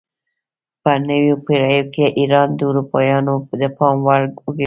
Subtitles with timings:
[0.81, 4.59] په نویو پیړیو کې ایران د اروپایانو د پام وړ وګرځید.